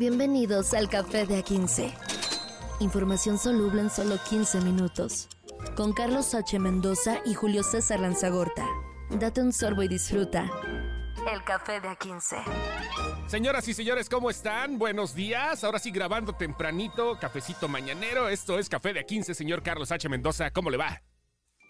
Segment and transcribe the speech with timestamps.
[0.00, 1.92] Bienvenidos al Café de A15.
[2.80, 5.28] Información soluble en solo 15 minutos.
[5.76, 6.58] Con Carlos H.
[6.58, 8.66] Mendoza y Julio César Lanzagorta.
[9.10, 10.50] Date un sorbo y disfruta.
[11.30, 12.42] El Café de A15.
[13.26, 14.78] Señoras y señores, ¿cómo están?
[14.78, 15.62] Buenos días.
[15.64, 18.30] Ahora sí, grabando tempranito, cafecito mañanero.
[18.30, 20.08] Esto es Café de A15, señor Carlos H.
[20.08, 20.50] Mendoza.
[20.50, 21.02] ¿Cómo le va?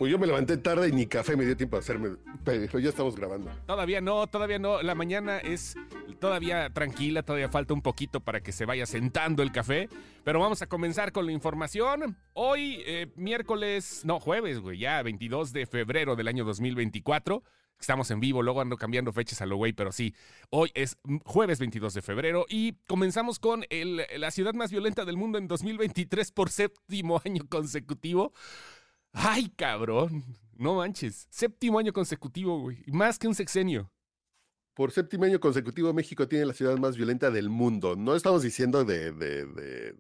[0.01, 2.89] Pues yo me levanté tarde y ni café me dio tiempo a hacerme, pero ya
[2.89, 3.51] estamos grabando.
[3.67, 4.81] Todavía no, todavía no.
[4.81, 5.77] La mañana es
[6.19, 9.91] todavía tranquila, todavía falta un poquito para que se vaya sentando el café.
[10.25, 12.17] Pero vamos a comenzar con la información.
[12.33, 17.43] Hoy, eh, miércoles, no, jueves, güey, ya 22 de febrero del año 2024.
[17.79, 20.15] Estamos en vivo, luego ando cambiando fechas a lo güey, pero sí,
[20.49, 25.37] hoy es jueves 22 de febrero y comenzamos con la ciudad más violenta del mundo
[25.37, 28.33] en 2023 por séptimo año consecutivo.
[29.13, 30.25] Ay, cabrón.
[30.55, 31.27] No manches.
[31.31, 32.85] Séptimo año consecutivo, güey.
[32.89, 33.91] Más que un sexenio.
[34.75, 37.97] Por séptimo año consecutivo, México tiene la ciudad más violenta del mundo.
[37.97, 39.95] No estamos diciendo de, de,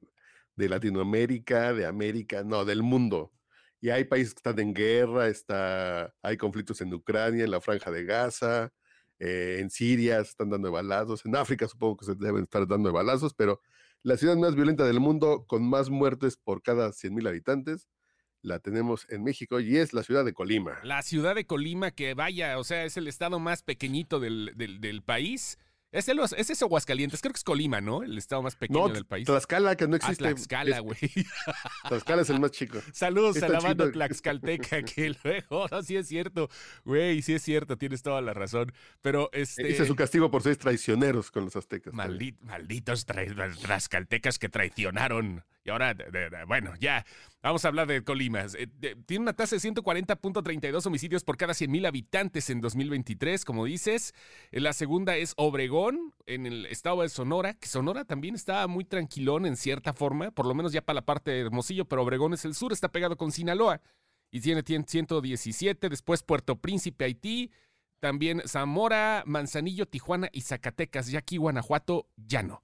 [0.57, 3.33] de, Latinoamérica, de América, no, del mundo.
[3.81, 7.91] Y hay países que están en guerra, está, hay conflictos en Ucrania, en la franja
[7.91, 8.73] de Gaza,
[9.19, 12.93] eh, en Siria se están dando balazos, en África supongo que se deben estar dando
[12.93, 13.61] balazos, pero
[14.03, 17.87] la ciudad más violenta del mundo con más muertes por cada 100.000 habitantes
[18.43, 20.79] la tenemos en México y es la ciudad de Colima.
[20.83, 25.03] La ciudad de Colima, que vaya, o sea, es el estado más pequeñito del, del,
[25.03, 25.59] país.
[25.93, 28.03] Es, el, es ese Aguascalientes, creo que es Colima, ¿no?
[28.03, 29.27] El estado más pequeño del país.
[29.27, 30.25] Tlaxcala, que no ah, existe.
[30.25, 30.99] Ah, Tlaxcala, güey.
[31.89, 32.79] Tlaxcala es el más chico.
[32.93, 36.49] Saludos a la banda Tlaxcalteca, que luego, no, sí es cierto,
[36.85, 38.73] güey, sí es cierto, tienes toda la razón.
[39.03, 39.69] Pero este.
[39.69, 41.93] Ese es su castigo por ser traicioneros con los aztecas.
[41.93, 45.95] malditos Tlaxcaltecas que traicionaron y ahora,
[46.47, 47.05] bueno, ya,
[47.43, 48.45] vamos a hablar de Colima.
[48.59, 48.69] Eh,
[49.07, 54.15] tiene una tasa de 140.32 homicidios por cada 100.000 habitantes en 2023, como dices.
[54.51, 58.85] Eh, la segunda es Obregón, en el estado de Sonora, que Sonora también está muy
[58.85, 62.35] tranquilón en cierta forma, por lo menos ya para la parte de Hermosillo, pero Obregón
[62.35, 63.81] es el sur, está pegado con Sinaloa
[64.31, 65.89] y tiene 117.
[65.89, 67.51] Después Puerto Príncipe, Haití.
[67.99, 71.09] También Zamora, Manzanillo, Tijuana y Zacatecas.
[71.11, 72.63] Ya aquí Guanajuato ya no.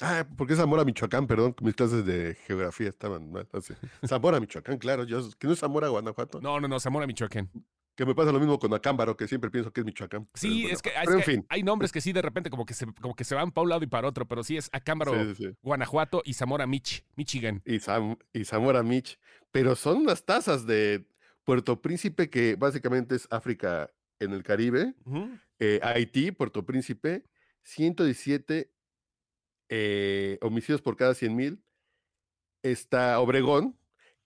[0.00, 3.48] Ah, porque es Zamora, Michoacán, perdón, mis clases de geografía estaban mal.
[4.06, 6.40] Zamora, Michoacán, claro, yo, que no es Zamora, Guanajuato.
[6.40, 7.50] No, no, no, Zamora, Michoacán.
[7.94, 10.28] Que me pasa lo mismo con Acámbaro, que siempre pienso que es Michoacán.
[10.34, 10.90] Sí, es, que,
[11.48, 13.70] hay nombres que sí de repente como que se, como que se van para un
[13.70, 15.14] lado y para otro, pero sí es Acámbaro,
[15.62, 17.62] Guanajuato y Zamora, Mich, Michigan.
[17.64, 17.76] Y,
[18.38, 19.18] y Zamora, Mich.
[19.50, 21.08] Pero son unas tazas de
[21.44, 24.94] Puerto Príncipe, que básicamente es África en el Caribe,
[25.58, 27.24] eh, Haití, Puerto Príncipe,
[27.62, 28.75] 117
[29.68, 31.62] eh, homicidios por cada 100 mil.
[32.62, 33.78] Está Obregón,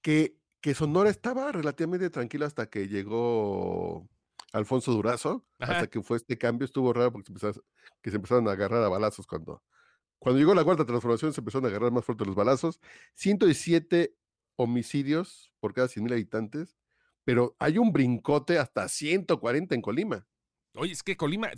[0.02, 4.08] que, que Sonora estaba relativamente tranquila hasta que llegó
[4.52, 7.52] Alfonso Durazo, hasta que fue este cambio, estuvo raro porque se
[8.02, 9.62] que se empezaron a agarrar a balazos cuando,
[10.18, 12.80] cuando llegó la cuarta transformación se empezaron a agarrar más fuerte los balazos.
[13.14, 14.14] 117
[14.56, 16.78] homicidios por cada 100 mil habitantes,
[17.24, 20.26] pero hay un brincote hasta 140 en Colima.
[20.74, 21.50] Oye, es que Colima,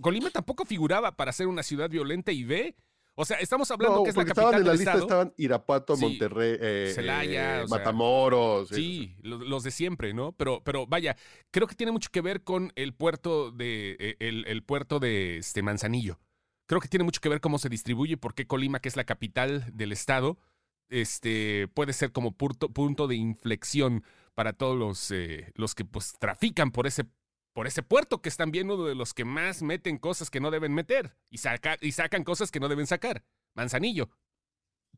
[0.00, 2.76] Colima tampoco figuraba para ser una ciudad violenta y ve
[3.20, 6.56] o sea, estamos hablando que es la capital estaban en la lista, Estaban Irapuato, Monterrey,
[6.58, 8.70] eh, eh Matamoros.
[8.70, 10.32] Sí, los, de siempre, ¿no?
[10.32, 11.16] Pero, pero vaya,
[11.50, 15.62] creo que tiene mucho que ver con el puerto de, eh, el, puerto de este
[15.62, 16.18] Manzanillo.
[16.66, 18.96] Creo que tiene mucho que ver cómo se distribuye y por qué Colima, que es
[18.96, 20.38] la capital del estado,
[20.88, 24.02] este, puede ser como punto, punto de inflexión
[24.34, 27.04] para todos los, eh, los que pues trafican por ese
[27.52, 30.50] por ese puerto, que es también uno de los que más meten cosas que no
[30.50, 33.24] deben meter y, saca, y sacan cosas que no deben sacar.
[33.54, 34.10] Manzanillo.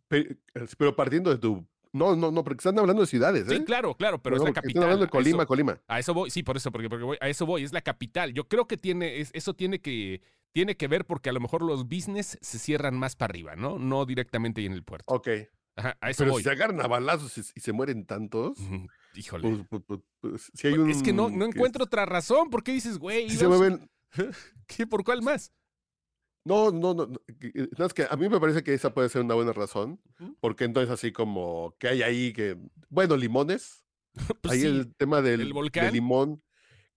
[0.08, 3.58] Pero, partiendo de tu no, no, no, porque están hablando de ciudades, ¿eh?
[3.58, 4.70] Sí, claro, claro, pero es la capital.
[4.70, 5.78] Están hablando de Colima, Colima.
[5.88, 8.32] A eso voy, sí, por eso, porque, porque voy, a eso voy, es la capital.
[8.32, 11.84] Yo creo que tiene, eso tiene que, tiene que ver porque a lo mejor los
[11.84, 13.78] business se cierran más para arriba, ¿no?
[13.78, 15.12] No directamente en el puerto.
[15.12, 15.28] Ok.
[15.76, 18.58] Ajá, a eso pero si se agarran a balazos y, se mueren tantos.
[19.14, 19.64] Híjole.
[19.68, 22.50] Pues, pues, pues, si hay un, es que no, no encuentro otra razón.
[22.50, 23.28] ¿Por qué dices, güey?
[23.28, 23.90] Si se mueven.
[24.66, 24.86] ¿Qué?
[24.86, 25.52] ¿Por cuál más?
[26.44, 29.34] No, no, no, no, es que a mí me parece que esa puede ser una
[29.34, 30.00] buena razón,
[30.40, 32.58] porque entonces así como que hay ahí que,
[32.88, 33.84] bueno, limones,
[34.50, 35.52] ahí el tema del,
[35.92, 36.42] limón,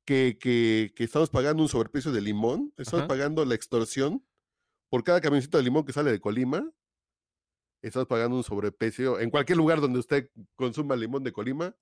[0.04, 4.26] que, que, que, estamos pagando un sobreprecio de limón, estamos pagando la extorsión
[4.90, 6.68] por cada camioncito de limón que sale de Colima,
[7.84, 11.76] estamos pagando un sobreprecio en cualquier lugar donde usted consuma limón de Colima,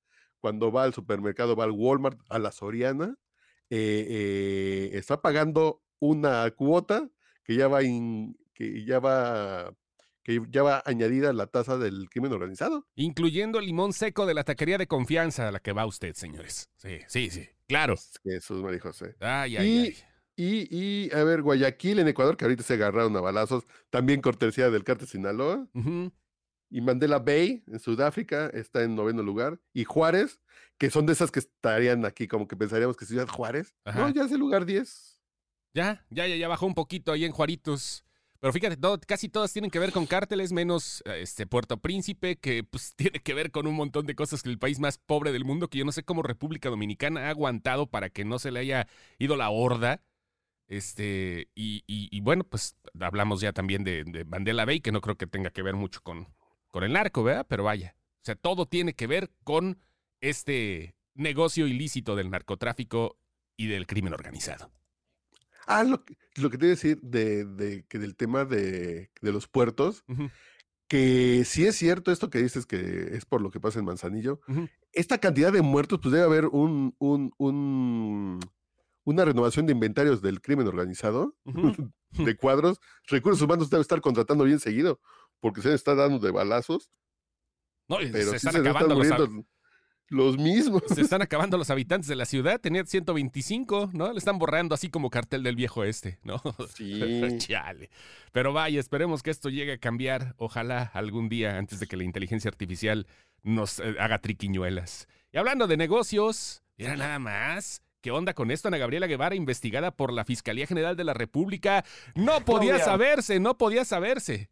[0.44, 3.16] cuando va al supermercado, va al Walmart, a la Soriana,
[3.70, 7.10] eh, eh, está pagando una cuota
[7.46, 9.74] que ya va que ya va
[10.22, 12.86] que ya va añadida la tasa del crimen organizado.
[12.96, 16.70] Incluyendo el limón seco de la taquería de confianza a la que va usted, señores.
[16.76, 17.96] Sí, sí, sí, claro.
[18.26, 19.16] Jesús María José.
[19.22, 19.96] Ay, ay,
[20.36, 20.68] y, Y,
[21.06, 24.84] y, a ver, Guayaquil en Ecuador, que ahorita se agarraron a balazos, también cortesía del
[24.84, 25.70] Cártel Sinaloa.
[26.74, 29.60] Y Mandela Bay en Sudáfrica está en noveno lugar.
[29.74, 30.42] Y Juárez,
[30.80, 33.76] que son de esas que estarían aquí, como que pensaríamos que Ciudad Juárez.
[33.86, 35.22] No, ya es el lugar 10.
[35.76, 38.04] Ya, ya, ya, ya bajó un poquito ahí en Juaritos.
[38.40, 42.94] Pero fíjate, casi todas tienen que ver con cárteles, menos este Puerto Príncipe, que pues
[42.98, 45.68] tiene que ver con un montón de cosas que el país más pobre del mundo,
[45.68, 48.88] que yo no sé cómo República Dominicana ha aguantado para que no se le haya
[49.20, 50.02] ido la horda.
[50.68, 55.52] Este, y, bueno, pues hablamos ya también de, Mandela Bay, que no creo que tenga
[55.52, 56.28] que ver mucho con,
[56.74, 57.46] con el narco, ¿verdad?
[57.48, 59.78] Pero vaya, o sea, todo tiene que ver con
[60.22, 63.20] este negocio ilícito del narcotráfico
[63.56, 64.72] y del crimen organizado.
[65.68, 66.04] Ah, lo,
[66.36, 70.04] lo que te iba a decir de, que del tema de, los puertos,
[70.88, 74.42] que sí es cierto esto que dices que es por lo que pasa en Manzanillo.
[74.92, 78.40] Esta cantidad de muertos, pues debe haber un, un,
[79.04, 81.36] una renovación de inventarios del crimen organizado,
[82.12, 82.80] de cuadros.
[83.08, 85.00] Recursos humanos debe estar contratando bien seguido,
[85.40, 86.92] porque se está dando de balazos.
[87.88, 89.30] No, pero se están acabando los,
[90.14, 90.84] los mismos.
[90.88, 92.62] Se están acabando los habitantes de la ciudad.
[92.62, 94.12] Tenía 125, ¿no?
[94.12, 96.42] Le están borrando así como cartel del viejo este, ¿no?
[96.74, 97.02] Sí.
[97.40, 97.90] Chale.
[98.32, 100.36] Pero vaya, esperemos que esto llegue a cambiar.
[100.38, 103.08] Ojalá algún día antes de que la inteligencia artificial
[103.42, 105.08] nos eh, haga triquiñuelas.
[105.32, 107.83] Y hablando de negocios, era nada más.
[108.04, 108.68] ¿Qué onda con esto?
[108.68, 111.86] Ana Gabriela Guevara, investigada por la Fiscalía General de la República.
[112.16, 114.50] No podía saberse, no podía saberse.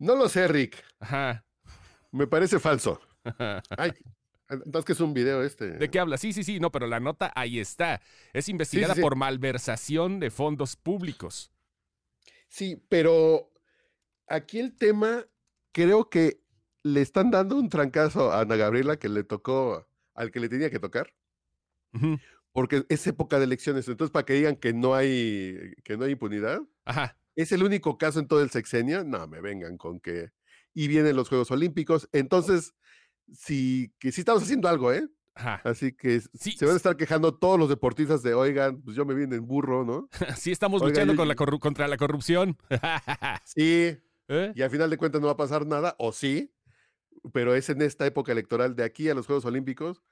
[0.00, 0.84] No lo sé, Rick.
[0.98, 1.46] Ajá.
[2.10, 3.00] Me parece falso.
[3.78, 3.92] Ay,
[4.48, 5.70] entonces, que es un video este?
[5.70, 6.18] ¿De qué habla?
[6.18, 8.02] Sí, sí, sí, no, pero la nota ahí está.
[8.32, 11.52] Es investigada por malversación de fondos públicos.
[12.48, 13.52] Sí, pero
[14.26, 15.24] aquí el tema,
[15.70, 16.42] creo que
[16.82, 20.68] le están dando un trancazo a Ana Gabriela que le tocó al que le tenía
[20.68, 21.14] que tocar.
[22.52, 23.88] Porque es época de elecciones.
[23.88, 26.60] Entonces, para que digan que no hay, que no hay impunidad.
[26.84, 27.16] Ajá.
[27.34, 29.04] Es el único caso en todo el sexenio.
[29.04, 30.30] No, me vengan con que.
[30.74, 32.08] Y vienen los Juegos Olímpicos.
[32.12, 32.74] Entonces,
[33.32, 35.08] sí, que sí estamos haciendo algo, ¿eh?
[35.34, 39.14] Así que se van a estar quejando todos los deportistas de, oigan, pues yo me
[39.14, 40.08] vine en burro, ¿no?
[40.36, 42.58] sí, estamos luchando con la contra la corrupción.
[43.44, 43.96] sí.
[44.28, 44.52] ¿Eh?
[44.54, 46.52] Y al final de cuentas no va a pasar nada, o sí,
[47.32, 50.02] pero es en esta época electoral de aquí a los Juegos Olímpicos,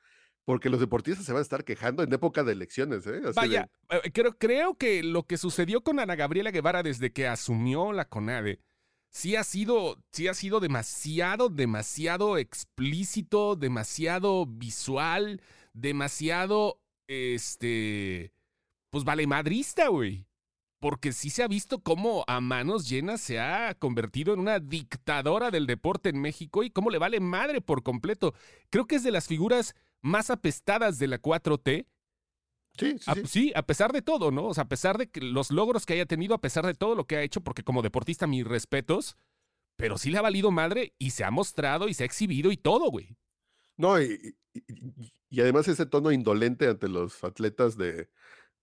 [0.44, 3.06] porque los deportistas se van a estar quejando en época de elecciones.
[3.06, 3.20] ¿eh?
[3.34, 7.92] Vaya, eh, creo, creo que lo que sucedió con Ana Gabriela Guevara desde que asumió
[7.92, 8.60] la CONADE
[9.10, 15.42] sí ha sido, sí ha sido demasiado, demasiado explícito, demasiado visual,
[15.72, 18.32] demasiado, este,
[18.90, 20.26] pues vale madrista, güey.
[20.78, 25.50] Porque sí se ha visto cómo a manos llenas se ha convertido en una dictadora
[25.50, 28.32] del deporte en México y cómo le vale madre por completo.
[28.70, 31.86] Creo que es de las figuras más apestadas de la 4T
[32.78, 33.52] Sí, sí, a, sí.
[33.54, 34.46] a pesar de todo, ¿no?
[34.46, 36.94] O sea, a pesar de que los logros que haya tenido, a pesar de todo
[36.94, 39.16] lo que ha hecho, porque como deportista, mis respetos,
[39.76, 42.56] pero sí le ha valido madre y se ha mostrado y se ha exhibido y
[42.56, 43.16] todo, güey.
[43.76, 44.36] No, y,
[45.30, 48.10] y, además ese tono indolente ante los atletas de,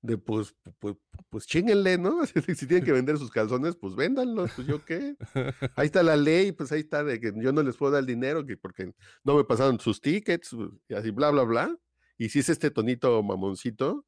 [0.08, 0.96] de pues, pues,
[1.30, 2.22] pues chinguenle, ¿no?
[2.56, 5.16] Si tienen que vender sus calzones, pues véndanlos, pues yo qué.
[5.76, 8.08] Ahí está la ley, pues ahí está de que yo no les puedo dar el
[8.08, 8.94] dinero que porque
[9.24, 10.56] no me pasaron sus tickets
[10.88, 11.78] y así, bla, bla, bla.
[12.18, 14.06] Y si es este tonito mamoncito,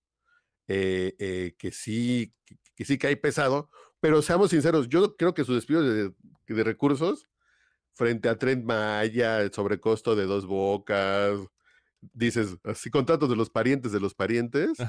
[0.68, 2.34] eh, eh, que sí,
[2.76, 3.70] que, sí cae pesado,
[4.00, 6.14] pero seamos sinceros, yo creo que su despido de,
[6.64, 7.28] recursos
[7.94, 11.40] frente a Trent Maya, el sobrecosto de dos bocas,
[12.14, 14.80] dices, así contratos de los parientes de los parientes,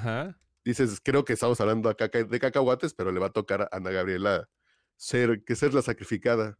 [0.65, 3.91] dices, creo que estamos hablando acá de cacahuates, pero le va a tocar a Ana
[3.91, 4.49] Gabriela
[4.97, 6.59] ser, que ser la sacrificada.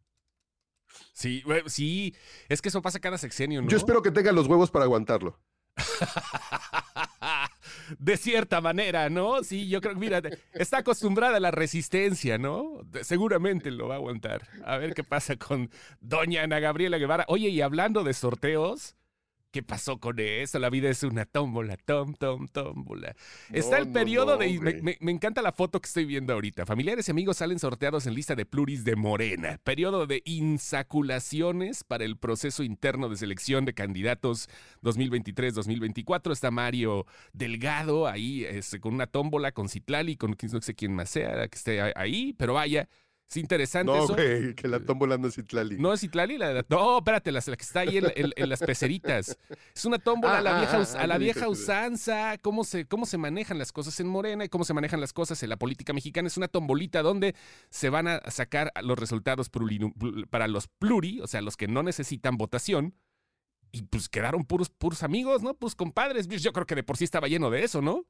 [1.13, 2.15] Sí, sí,
[2.49, 3.69] es que eso pasa cada sexenio, ¿no?
[3.69, 5.39] Yo espero que tenga los huevos para aguantarlo.
[7.99, 9.43] de cierta manera, ¿no?
[9.43, 10.21] Sí, yo creo que, mira,
[10.53, 12.81] está acostumbrada a la resistencia, ¿no?
[13.01, 14.47] Seguramente lo va a aguantar.
[14.65, 17.25] A ver qué pasa con doña Ana Gabriela Guevara.
[17.27, 18.95] Oye, y hablando de sorteos,
[19.51, 20.59] ¿Qué pasó con eso?
[20.59, 23.13] La vida es una tómbola, tom, tom, tómbola.
[23.51, 24.79] Está el periodo de...
[24.81, 26.65] Me, encanta la foto que estoy viendo ahorita.
[26.65, 29.59] Familiares y amigos salen sorteados en lista de pluris de Morena.
[29.63, 34.47] Periodo de insaculaciones para el proceso interno de selección de candidatos
[34.83, 36.31] 2023-2024.
[36.31, 41.09] Está Mario Delgado ahí este, con una tómbola, con Citlali, con no sé quién más
[41.09, 42.33] sea que esté ahí.
[42.37, 42.87] Pero vaya,
[43.31, 44.13] es interesante no, eso.
[44.13, 45.77] güey, que la tómbola no es Itlali.
[45.79, 46.37] ¿No es Itlali?
[46.37, 49.37] La, no, espérate, la, que está ahí en, las peceritas.
[49.73, 53.05] Es una tómbola a la ah, vieja, ah, a la vieja usanza, cómo se, cómo
[53.05, 55.93] se manejan las cosas en Morena y cómo se manejan las cosas en la política
[55.93, 56.27] mexicana.
[56.27, 57.33] Es una tombolita donde
[57.69, 59.49] se van a sacar los resultados
[60.29, 62.95] para los pluri, o sea, los que no necesitan votación.
[63.71, 65.53] Y pues quedaron puros, puros amigos, ¿no?
[65.53, 66.27] Pues compadres.
[66.27, 68.05] Yo creo que de por sí estaba lleno de eso, ¿no?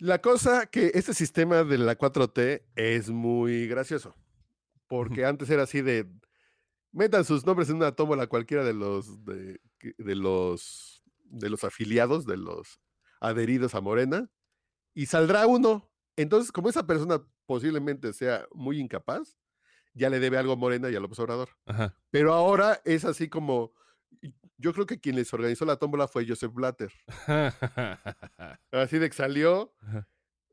[0.00, 4.16] La cosa que este sistema de la 4T es muy gracioso.
[4.88, 6.10] Porque antes era así de
[6.90, 9.60] metan sus nombres en una tómbola cualquiera de los de,
[9.98, 12.80] de los de los afiliados, de los
[13.20, 14.30] adheridos a Morena,
[14.94, 15.88] y saldrá uno.
[16.16, 19.36] Entonces, como esa persona posiblemente sea muy incapaz,
[19.94, 21.50] ya le debe algo a Morena y a López Obrador.
[21.66, 21.96] Ajá.
[22.10, 23.72] Pero ahora es así como,
[24.60, 26.92] yo creo que quien les organizó la tómbola fue Joseph Blatter.
[28.70, 29.74] Así de que salió,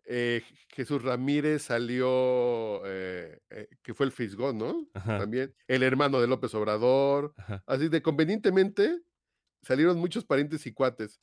[0.06, 4.88] eh, Jesús Ramírez salió, eh, eh, que fue el Fisgón, ¿no?
[4.94, 5.20] Ajá.
[5.20, 7.34] También, el hermano de López Obrador.
[7.38, 7.64] Ajá.
[7.68, 9.02] Así de convenientemente
[9.62, 11.20] salieron muchos parientes y cuates.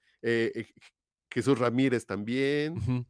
[1.30, 3.06] Jesús Ramírez también.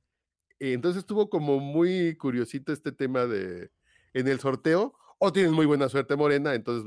[0.60, 3.70] Entonces estuvo como muy curiosito este tema de
[4.12, 4.94] en el sorteo.
[5.18, 6.86] O tienen muy buena suerte Morena, entonces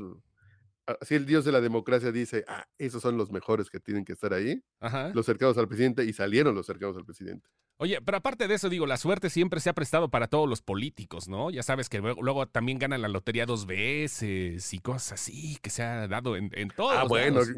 [1.00, 4.12] así el dios de la democracia dice, ah, esos son los mejores que tienen que
[4.12, 5.10] estar ahí, Ajá.
[5.14, 7.48] los cercanos al presidente, y salieron los cercanos al presidente.
[7.80, 10.62] Oye, pero aparte de eso, digo, la suerte siempre se ha prestado para todos los
[10.62, 11.50] políticos, ¿no?
[11.50, 15.70] Ya sabes que luego, luego también ganan la lotería dos veces y cosas así que
[15.70, 16.92] se ha dado en, en todos.
[16.96, 17.40] Ah, bueno.
[17.40, 17.50] lados.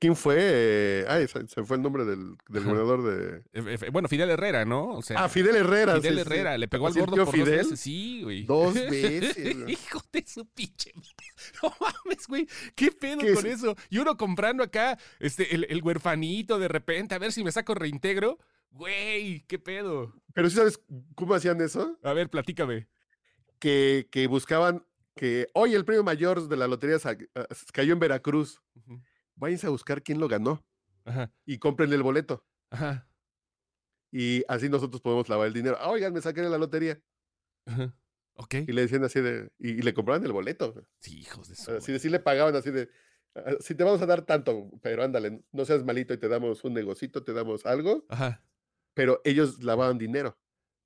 [0.00, 0.36] ¿A quién fue?
[0.38, 3.42] Eh, ay, se, se fue el nombre del, del gobernador de...
[3.52, 4.92] Eh, Bueno, Fidel Herrera, ¿no?
[4.94, 5.96] O sea, Ah, Fidel Herrera.
[5.96, 6.26] Fidel sí, sí.
[6.26, 7.46] Herrera, le pegó al ¿Así el gordo por Fidel?
[7.58, 7.80] dos veces.
[7.80, 8.44] Sí, güey.
[8.44, 9.36] Dos veces.
[9.68, 10.92] Hijo de su pinche.
[11.62, 12.48] No mames, güey.
[12.74, 13.54] ¿Qué pedo ¿Qué con es?
[13.56, 13.76] eso?
[13.90, 17.74] Y uno comprando acá este, el, el huerfanito de repente, a ver si me saco
[17.74, 18.38] reintegro.
[18.70, 20.14] Güey, ¿qué pedo?
[20.32, 20.80] Pero sí sabes
[21.14, 21.98] cómo hacían eso?
[22.02, 22.88] A ver, platícame.
[23.58, 24.82] Que, que buscaban
[25.14, 27.16] que hoy el premio mayor de la lotería ah,
[27.74, 28.62] cayó en Veracruz.
[28.76, 29.00] Ujú.
[29.40, 30.64] Váyanse a buscar quién lo ganó
[31.04, 32.44] Ajá, y compren el boleto.
[32.70, 33.08] ajá,
[34.12, 35.76] Y así nosotros podemos lavar el dinero.
[35.80, 37.00] Ah, oigan, me saqué de la lotería.
[37.66, 37.94] ajá.
[38.34, 38.54] Ok.
[38.66, 39.50] Y le decían así de.
[39.58, 40.74] Y, y le compraban el boleto.
[41.00, 41.70] Sí, hijos de su.
[41.72, 42.88] Así de, sí le pagaban así de.
[43.34, 46.64] "Ah, Si te vamos a dar tanto, pero ándale, no seas malito y te damos
[46.64, 48.06] un negocito, te damos algo.
[48.08, 48.42] Ajá.
[48.94, 50.38] Pero ellos lavaban dinero.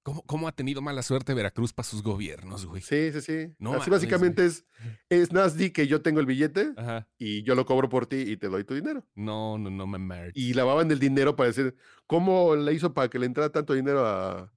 [0.04, 2.82] ¿Cómo, ¿Cómo ha tenido mala suerte Veracruz para sus gobiernos, güey?
[2.82, 3.54] Sí, sí, sí.
[3.58, 4.66] No así básicamente es.
[5.08, 7.08] Es nada más di que yo tengo el billete Ajá.
[7.16, 9.06] y yo lo cobro por ti y te doy tu dinero.
[9.14, 10.36] No, no, no me merch.
[10.36, 11.74] Y lavaban el dinero para decir,
[12.06, 14.52] ¿cómo le hizo para que le entrara tanto dinero a,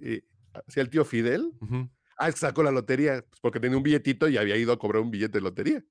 [0.00, 0.22] eh,
[0.54, 1.52] hacia el tío Fidel?
[1.60, 1.90] Ujú.
[2.16, 5.10] Ah, sacó la lotería, pues porque tenía un billetito y había ido a cobrar un
[5.10, 5.84] billete de lotería.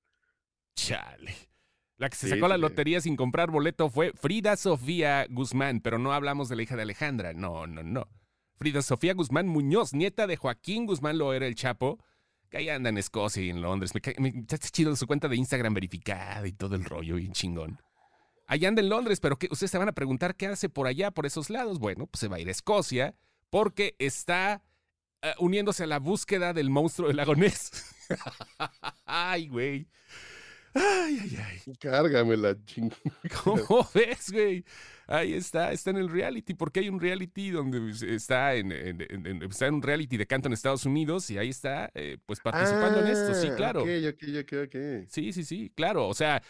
[0.75, 1.35] Chale.
[1.97, 2.61] La que se Sí, sacó la sí.
[2.61, 6.81] lotería sin comprar boleto fue Frida Sofía Guzmán, pero no hablamos de la hija de
[6.81, 7.33] Alejandra.
[7.33, 8.07] No, no, no.
[8.61, 11.97] Frida Sofía Guzmán Muñoz, nieta de Joaquín Guzmán Loera el Chapo,
[12.47, 13.91] que ahí anda en Escocia y en Londres.
[13.95, 17.81] Me, me está chido su cuenta de Instagram verificada y todo el rollo, bien chingón.
[18.45, 19.47] Allá anda en Londres, pero ¿qué?
[19.49, 21.79] ustedes se van a preguntar qué hace por allá, por esos lados.
[21.79, 23.15] Bueno, pues se va a ir a Escocia
[23.49, 24.61] porque está
[25.23, 27.95] eh, uniéndose a la búsqueda del monstruo del lago Ness.
[29.05, 29.87] Ay, güey.
[30.73, 31.37] Ay, ay,
[31.67, 31.75] ay.
[31.79, 32.91] Cárgame la ching.
[33.43, 34.63] ¿Cómo ves, güey?
[35.07, 39.25] Ahí está, está en el reality, porque hay un reality donde está en, en- en-
[39.27, 42.39] en- está en un reality de canto en Estados Unidos y ahí está, eh, pues
[42.39, 43.81] participando en esto, sí, Ah, claro.
[43.83, 44.75] Ok, ok, ok, ok.
[45.09, 46.07] Sí, sí, sí, claro.
[46.07, 46.41] O sea,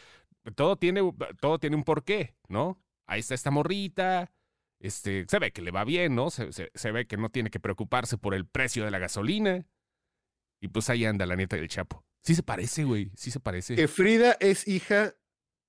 [0.55, 1.01] todo tiene,
[1.39, 2.79] todo tiene un porqué, ¿no?
[3.07, 4.31] Ahí está esta morrita,
[4.79, 6.29] este, se ve que le va bien, ¿no?
[6.29, 9.65] Se, se- se ve que no tiene que preocuparse por el precio de la gasolina.
[10.63, 12.05] Y pues ahí anda la nieta del Chapo.
[12.23, 13.87] Sí se parece, güey, sí se parece.
[13.87, 15.15] Frida es hija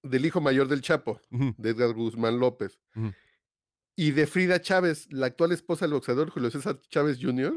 [0.02, 2.80] del hijo mayor del Chapo, de Edgar Guzmán López.
[3.96, 7.54] Y de Frida Chávez, la actual esposa del boxeador Julio César Chávez Jr..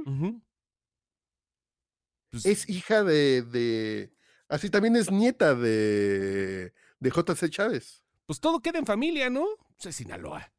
[2.32, 4.14] Pues, es hija de, de-
[4.50, 7.50] Así también es nieta de, de J.C.
[7.50, 8.04] Chávez.
[8.26, 9.46] pues todo queda en familia, ¿no?
[9.76, 10.52] Pues es Sinaloa.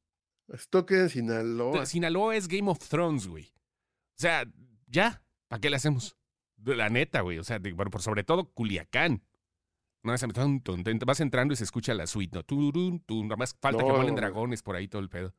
[0.48, 1.86] Esto queda en Sinaloa.
[1.86, 3.44] Sinaloa es Game of Thrones, güey.
[3.46, 4.44] O sea,
[4.86, 6.15] ya, ¿para qué le hacemos?
[6.74, 7.38] La neta, güey.
[7.38, 9.22] O sea, de- bueno, por sobre todo Culiacán.
[10.02, 10.14] No,
[10.62, 10.62] tun,
[11.04, 12.44] vas entrando y se escucha la suite, ¿no?
[12.44, 14.20] Turun, nada más falta que No, vuelen no.
[14.20, 15.34] dragones por ahí todo el pedo.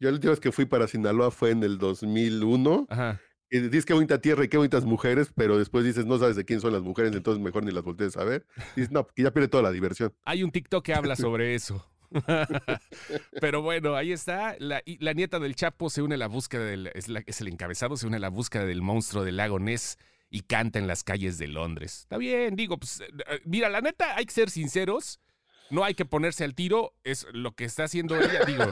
[0.00, 2.86] Yo la última vez que fui para Sinaloa fue en el 2001.
[2.88, 3.20] Ajá.
[3.50, 6.44] Y dices qué bonita tierra y qué bonitas mujeres, pero después dices no sabes de
[6.46, 8.46] quién son las mujeres, entonces mejor ni las voltees a ver.
[8.56, 10.14] Y dices, no, porque ya pierde toda la diversión.
[10.24, 11.86] Hay un TikTok que habla sobre eso.
[13.40, 14.56] Pero bueno, ahí está.
[14.58, 14.82] La,
[15.14, 16.90] nieta del Chapo se une a la búsqueda del.
[16.94, 19.98] Es, la- es el encabezado, se une a la búsqueda del monstruo del lago Ness
[20.34, 22.00] y canta en las calles de Londres.
[22.00, 23.00] Está bien, digo, pues.
[23.00, 25.20] eh, eh, Mira, la neta, hay que ser sinceros.
[25.70, 26.94] No hay que ponerse al tiro.
[27.04, 28.64] Es lo que está haciendo ella, digo.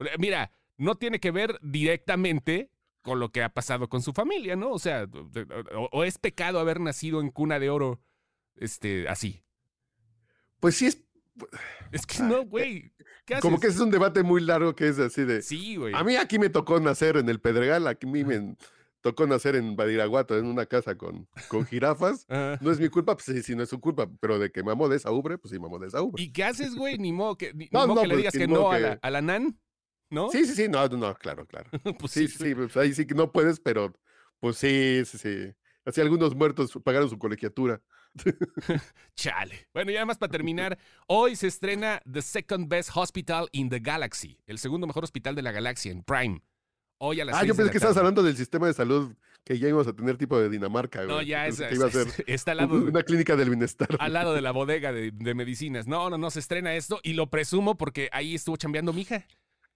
[0.00, 2.70] eh, Mira, no tiene que ver directamente
[3.02, 4.72] con lo que ha pasado con su familia, ¿no?
[4.72, 5.06] O sea,
[5.74, 8.00] o, o es pecado haber nacido en cuna de oro,
[8.56, 9.44] este, así.
[10.58, 10.98] Pues sí, es
[11.92, 12.92] Es que no, güey.
[13.40, 15.42] Como que es un debate muy largo que es así de.
[15.42, 15.94] Sí, güey.
[15.94, 18.56] A mí aquí me tocó nacer en el Pedregal, aquí me
[19.06, 22.26] tocó nacer en Badiraguato, en una casa con, con jirafas.
[22.60, 24.88] No es mi culpa, pues sí, sí, no es su culpa, pero de que mamó
[24.88, 26.20] de esa ubre, pues sí, mamó de esa ubre.
[26.24, 26.98] ¿Y qué haces, güey?
[26.98, 29.10] Ni modo que, ni, modo no, que le pues, digas que no a la, a
[29.12, 29.60] la nan.
[30.10, 30.28] ¿no?
[30.30, 31.70] Sí, sí, sí, no, no, claro, claro.
[32.00, 33.96] pues Sí, sí, sí, pues ahí sí que no puedes, pero
[34.40, 35.54] pues sí, sí, sí.
[35.84, 37.80] Así algunos muertos pagaron su colegiatura.
[39.14, 39.68] Chale.
[39.72, 44.40] Bueno, y además para terminar, hoy se estrena The Second Best Hospital in the Galaxy,
[44.46, 46.42] el segundo mejor hospital de la galaxia en Prime.
[46.98, 49.12] Hoy a las Ah, yo pensé que estabas hablando del sistema de salud
[49.44, 51.14] que ya íbamos a tener tipo de Dinamarca, güey.
[51.16, 53.88] No, ya es, que iba a ser está al lado, una clínica del bienestar.
[54.00, 55.86] al lado de la bodega de, de medicinas.
[55.86, 59.24] No, no, no, se estrena esto y lo presumo porque ahí estuvo chambeando mi hija.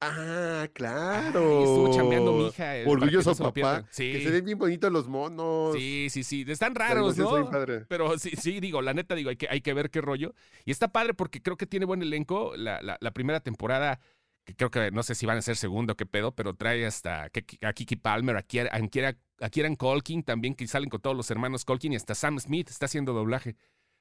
[0.02, 1.60] Ah, Ahí claro.
[1.60, 2.78] estuvo chambeando mi hija.
[2.78, 3.84] eh, Orgulloso no papá.
[3.90, 4.10] Sí.
[4.12, 5.74] Que se ven bien bonitos los monos.
[5.76, 6.44] Sí, sí, sí.
[6.48, 7.50] Están raros, ¿no?
[7.50, 7.84] padre.
[7.86, 10.34] Pero sí, sí, digo, la neta, digo, hay que, hay que ver qué rollo.
[10.64, 12.54] Y está padre porque creo que tiene buen elenco.
[12.56, 14.00] La, la- la primera temporada,
[14.44, 16.84] que creo que no sé si van a ser segundo o qué pedo, pero trae
[16.86, 21.00] hasta a Kiki Palmer, a Kiera, a Kiera- a Kieran Culkin también, que salen con
[21.00, 23.56] todos los hermanos Culkin y hasta Sam Smith está haciendo doblaje.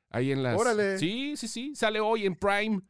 [0.10, 0.60] Ahí en las.
[0.60, 0.98] Órale.
[0.98, 1.76] Sí, sí, sí.
[1.76, 2.82] Sale hoy en Prime.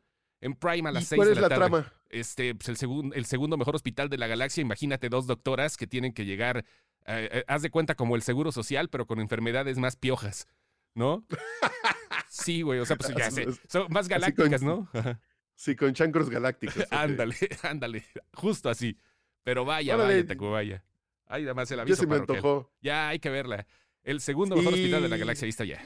[0.42, 1.70] En Prime a las ¿Y 6 cuál de es la, la tarde.
[1.70, 1.94] trama?
[2.10, 4.62] Este, pues el, segun- el segundo mejor hospital de la galaxia.
[4.62, 6.60] Imagínate dos doctoras que tienen que llegar,
[7.06, 10.48] eh, eh, haz de cuenta como el seguro social, pero con enfermedades más piojas,
[10.96, 11.26] ¿no?
[12.30, 14.88] Sí, güey, o sea, pues ya sé, son más galácticas, ¿no?
[14.94, 15.20] Ajá.
[15.60, 16.86] Sí, con chancros galácticos.
[16.90, 18.96] ándale, ándale, justo así.
[19.44, 20.14] Pero vaya, Órale.
[20.16, 20.84] vaya, Tacubaya.
[21.28, 22.72] Ay, nada más el Ya aviso se me antojó.
[22.82, 23.68] Ya hay que verla.
[24.02, 25.86] El segundo mejor hospital de la Y- galaxia, ahí está ya.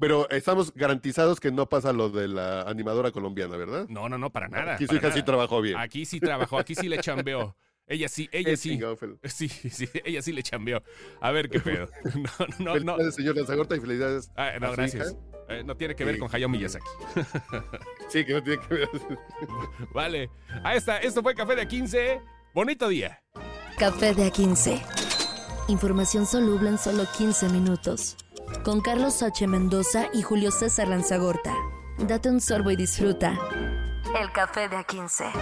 [0.00, 3.86] Pero estamos garantizados que no pasa lo de la animadora colombiana, ¿verdad?
[3.88, 4.74] No, no, no, para nada.
[4.74, 5.76] Aquí su hija sí trabajó bien.
[5.78, 7.56] Aquí sí trabajó, aquí sí le chambeó.
[7.86, 8.80] Ella sí, ella Qué sí.
[9.24, 10.82] Sí, sí, ella sí le chambeó.
[11.20, 11.88] A ver qué pedo.
[12.16, 12.96] No, no, no.
[12.96, 14.32] Felicidades, señor Lanzagorta, y felicidades.
[14.34, 15.12] Ah, no, gracias.
[15.12, 15.18] hija.
[15.48, 16.20] Eh, no tiene que ver Sí.
[16.20, 16.86] con Hayao Miyazaki.
[18.08, 18.88] Sí, que no tiene que ver.
[19.94, 20.30] Vale.
[20.64, 20.98] Ahí está.
[20.98, 22.20] Esto fue Café de 15.
[22.54, 23.22] Bonito día.
[23.78, 24.82] Café de A15.
[25.68, 28.16] Información soluble en solo 15 minutos.
[28.64, 29.46] Con Carlos H.
[29.46, 31.54] Mendoza y Julio César Lanzagorta.
[31.98, 33.38] Date un sorbo y disfruta.
[34.20, 35.32] El café de A15.